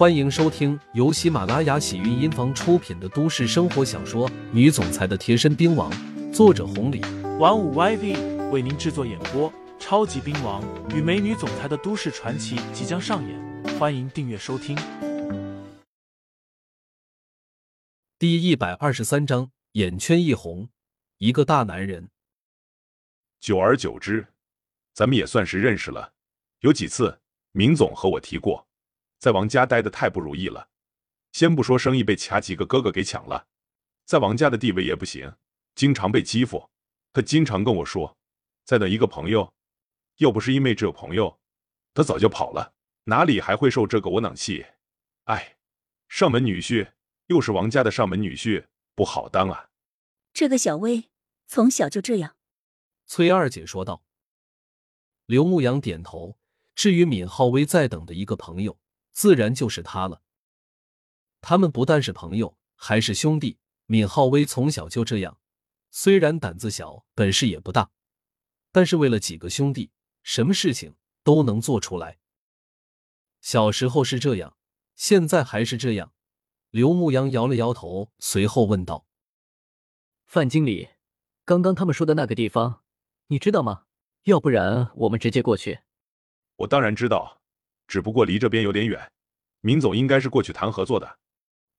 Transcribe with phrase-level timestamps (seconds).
[0.00, 5.92] 欢迎收听由喜马拉雅喜韵音房出品的都市生活小说《女总裁的贴身兵王》，
[6.32, 7.02] 作者红礼，
[7.38, 9.52] 玩五 YV 为您制作演播。
[9.78, 10.64] 超级兵王
[10.96, 14.74] 与美女总裁的都市传奇即将上演，欢迎订阅收听。
[18.18, 20.70] 第一百二十三章，眼圈一红，
[21.18, 22.08] 一个大男人。
[23.38, 24.28] 久而久之，
[24.94, 26.14] 咱们也算是认识了。
[26.60, 27.20] 有几次，
[27.52, 28.66] 明总和我提过，
[29.20, 30.68] 在王家待的太不如意了。
[31.30, 33.46] 先不说生意被其他几个哥哥给抢了，
[34.04, 35.32] 在王家的地位也不行，
[35.76, 36.68] 经常被欺负。
[37.12, 38.16] 他经常跟我说，
[38.64, 39.54] 在等一个朋友。
[40.16, 41.38] 要不是因为只有朋友，
[41.94, 44.66] 他早就跑了，哪里还会受这个窝囊气？
[45.24, 45.56] 哎，
[46.08, 46.92] 上门女婿
[47.26, 49.70] 又是王家的上门女婿，不好当啊！
[50.32, 51.10] 这个小薇
[51.46, 52.36] 从小就这样。
[53.06, 54.02] 崔二姐说道。
[55.26, 56.38] 刘牧阳点头。
[56.74, 58.78] 至于闵浩威在等的一个朋友，
[59.20, 60.22] 自然就是他了。
[61.42, 63.58] 他们不但是朋友，还是兄弟。
[63.84, 65.38] 闵浩威从小就这样，
[65.90, 67.90] 虽然胆子小，本事也不大，
[68.72, 69.90] 但是为了几个兄弟。
[70.22, 72.18] 什么事情都能做出来。
[73.42, 74.56] 小时候是这样，
[74.94, 76.14] 现在还是这样。
[76.70, 79.04] 刘牧阳摇了摇头，随后问道
[80.24, 80.88] ：“范经理，
[81.44, 82.84] 刚刚他们说的那个地方，
[83.26, 83.84] 你知道吗？
[84.22, 85.80] 要不然我们直接过去。
[86.56, 87.39] ”“我当然知道，
[87.90, 89.10] 只不过离这边有点远。
[89.60, 91.18] 明总应该是过去谈合作的。”“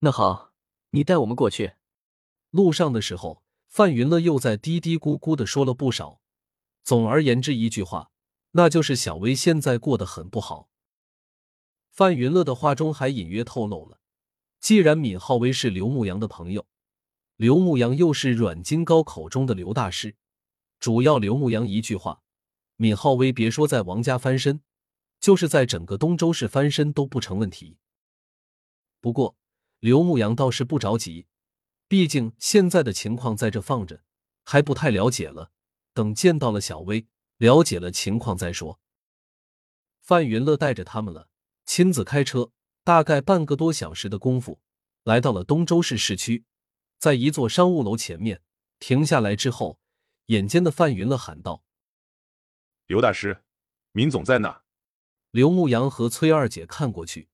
[0.00, 0.52] 那好，
[0.90, 1.74] 你带我们过去。”
[2.50, 6.22] 路上的时候，范云乐又在嘀嘀咕咕的说了不少。
[6.82, 8.10] 总而言之，一句话。
[8.52, 10.70] 那就是小薇现在过得很不好。
[11.90, 14.00] 范云乐的话中还隐约透露了，
[14.58, 16.66] 既然闵浩威是刘牧阳的朋友，
[17.36, 20.16] 刘牧阳又是阮金高口中的刘大师，
[20.80, 22.22] 主要刘牧阳一句话，
[22.76, 24.62] 闵浩威别说在王家翻身，
[25.20, 27.78] 就是在整个东周市翻身都不成问题。
[29.00, 29.36] 不过
[29.80, 31.26] 刘牧阳倒是不着急，
[31.86, 34.02] 毕竟现在的情况在这放着，
[34.44, 35.52] 还不太了解了，
[35.92, 37.06] 等见到了小薇。
[37.38, 38.80] 了解了情况再说。
[40.00, 41.28] 范云乐带着他们了，
[41.64, 42.50] 亲自开车，
[42.82, 44.60] 大概半个多小时的功夫，
[45.04, 46.44] 来到了东周市市区，
[46.98, 48.42] 在一座商务楼前面
[48.80, 49.78] 停下来之后，
[50.26, 51.62] 眼尖的范云乐喊道
[52.86, 53.44] ：“刘大师，
[53.92, 54.64] 闵总在哪？”
[55.30, 57.28] 刘牧阳和崔二姐看过去，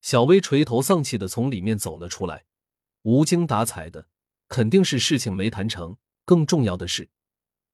[0.00, 2.44] 小薇垂头丧气的从里面走了出来，
[3.02, 4.08] 无精打采的，
[4.46, 5.96] 肯定是事情没谈成。
[6.24, 7.10] 更重要的是。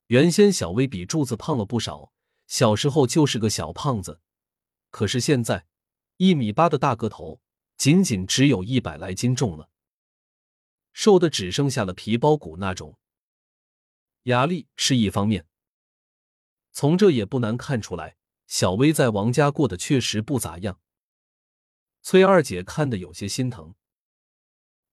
[0.06, 2.12] 原先小薇比柱子胖了不少，
[2.46, 4.20] 小时候就是个小胖子，
[4.90, 5.66] 可是现在
[6.18, 7.40] 一米八的大个头，
[7.76, 9.68] 仅仅只有一百来斤重了，
[10.92, 12.98] 瘦的只剩下了皮包骨那种。
[14.24, 15.46] 压力是一方面，
[16.72, 20.80] 从这也不难看出来，小薇在王家过得确实不咋样。
[22.02, 23.74] 崔二姐看得有些心疼。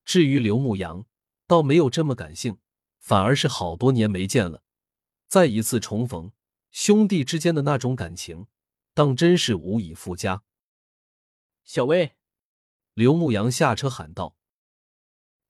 [0.06, 1.06] 至于刘牧阳，
[1.46, 2.58] 倒没有这么感性，
[3.00, 4.64] 反而是好多年没见了。
[5.28, 6.32] 再一次重逢，
[6.72, 8.48] 兄弟之间的那种感情，
[8.94, 10.44] 当真是无以复加。
[11.64, 12.16] 小薇，
[12.94, 14.38] 刘牧阳下车喊道。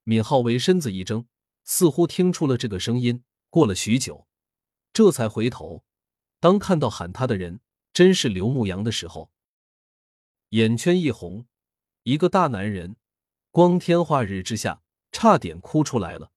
[0.03, 1.27] 闵浩为身子一怔，
[1.63, 3.23] 似乎听出了这个声音。
[3.49, 4.27] 过了许久，
[4.93, 5.83] 这才回头。
[6.39, 7.59] 当看到喊他的人
[7.93, 9.31] 真是刘牧阳的时候，
[10.49, 11.45] 眼圈一红，
[12.03, 12.95] 一个大男人，
[13.51, 14.81] 光天化日之下，
[15.11, 16.31] 差点哭出来了。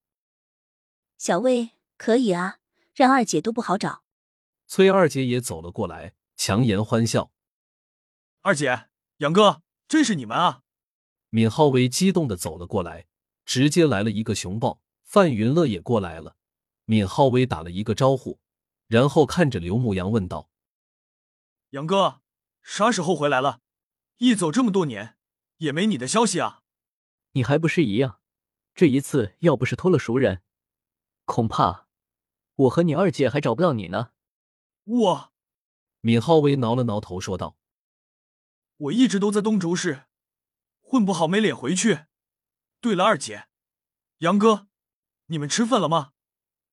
[1.16, 2.59] 小魏，可以啊。
[2.94, 4.04] 让二姐都不好找，
[4.69, 7.32] 崔二姐也走了过来，强颜欢笑。
[8.43, 10.62] 二姐、杨哥，真是你们啊！
[11.31, 13.06] 闵浩威激动的走了过来，
[13.44, 14.81] 直接来了一个熊抱。
[15.03, 16.37] 范云乐也过来了，
[16.84, 18.38] 闵浩威打了一个招呼，
[18.87, 20.48] 然后看着刘牧阳问道
[21.75, 22.23] ：“杨哥，
[22.62, 23.61] 啥时候回来了？
[24.19, 25.19] 一走这么多年，
[25.57, 26.62] 也没你的消息啊！
[27.33, 28.21] 你还不是一样？
[28.77, 30.45] 这一次要不是托了熟人，
[31.25, 31.89] 恐怕……”
[32.55, 34.12] 我和你二姐还找不到你呢。
[34.85, 35.33] 我，
[36.03, 37.59] 闵浩威挠了挠头说道
[38.79, 40.05] ：“我一直都在东竹市，
[40.81, 42.05] 混不好没脸回去。
[42.81, 43.49] 对了，二姐，
[44.19, 44.69] 杨哥，
[45.27, 46.12] 你们吃饭了吗？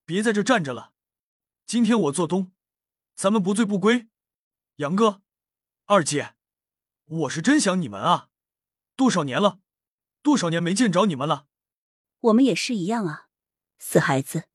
[0.05, 0.93] 别在这站着了。
[1.65, 2.51] 今天我做东，
[3.15, 4.10] 咱们不醉不归。
[4.81, 5.21] 杨哥，
[5.85, 6.33] 二姐，
[7.05, 8.29] 我是真想你们啊！
[8.95, 9.59] 多少年了，
[10.23, 11.45] 多少年没见着你们了。
[12.21, 13.27] 我们也是一样啊，
[13.77, 14.45] 死孩子。”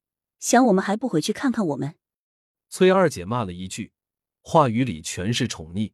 [0.40, 1.96] 想我们还不回去看看我们？
[2.68, 3.92] 崔二姐骂了一句，
[4.40, 5.92] 话语里全是宠溺。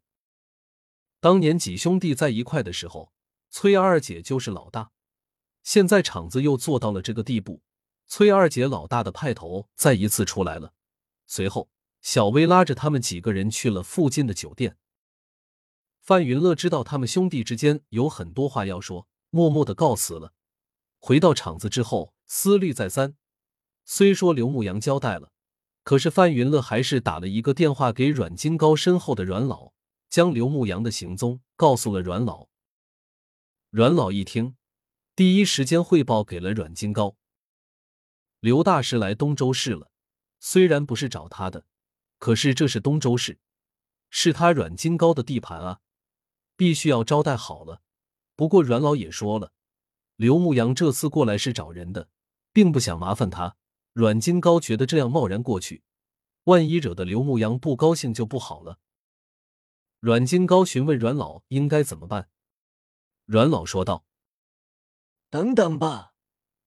[1.21, 3.13] 当年几兄弟在一块的时候，
[3.51, 4.93] 崔二姐就是老大。
[5.63, 7.63] 现在厂子又做到了这个地步，
[8.07, 10.73] 崔二姐老大的派头再一次出来了。
[11.27, 11.71] 随后，
[12.03, 14.77] 小薇拉着他们几个人去了附近的酒店。
[16.01, 20.35] 范云乐知道他们兄弟之间有很多话要说，默默的告辞了。
[20.99, 23.17] 回到厂子之后，思虑再三。
[23.85, 25.33] 虽说刘牧阳交代了，
[25.85, 29.73] 可是范云乐还是打了一个电话给阮金高身后的阮老，
[30.11, 32.49] 将刘牧阳的行踪告诉了阮老。
[33.71, 34.57] 阮老一听，
[35.15, 37.17] 第一时间汇报给了阮金高。
[38.41, 39.91] 刘大师来东州市了，
[40.41, 41.65] 虽然不是找他的，
[42.23, 43.41] 可是这是东州市，
[44.09, 45.81] 是他阮金高的地盘啊，
[46.57, 47.83] 必须要招待好了。
[48.37, 49.53] 不过阮老也说了，
[50.15, 52.09] 刘牧阳这次过来是找人的，
[52.53, 53.57] 并不想麻烦他。
[53.93, 55.83] 阮金高觉得这样贸然过去，
[56.45, 58.79] 万一惹得刘牧阳不高兴就不好了。
[59.99, 62.29] 阮金高询问阮老应该怎么办，
[63.25, 64.05] 阮老说道
[65.29, 66.15] ：“等等吧，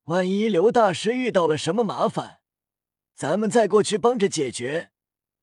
[0.04, 2.42] 万一刘大师遇到了什么麻烦，
[3.16, 4.92] 咱们再过去帮着解决，